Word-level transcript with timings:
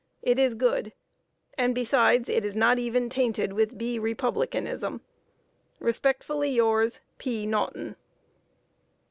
it 0.23 0.39
is 0.39 0.55
good. 0.55 0.93
And 1.59 1.75
besides 1.75 2.27
it 2.27 2.43
is 2.43 2.55
not 2.55 2.79
even 2.79 3.07
tainted 3.07 3.53
with 3.53 3.77
B. 3.77 3.99
Republicanism. 3.99 5.01
Respectfully 5.79 6.49
yours, 6.49 7.01
"P. 7.19 7.45
NAUGHTON." 7.45 7.95